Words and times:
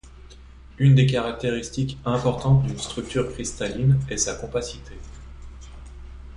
Une 0.79 0.95
des 0.95 1.05
caractéristiques 1.05 1.99
importantes 2.05 2.63
d'une 2.63 2.79
structure 2.79 3.31
cristalline 3.31 3.99
est 4.09 4.17
sa 4.17 4.33
compacité. 4.33 4.95